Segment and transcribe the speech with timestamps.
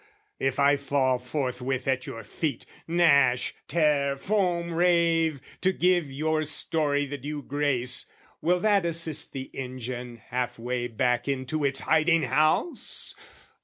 [0.39, 7.05] If I fall forthwith at your feet, gnash, tear, Foam, rave, to give your story
[7.05, 8.07] the due grace,
[8.41, 13.13] Will that assist the engine half way back Into its hiding house?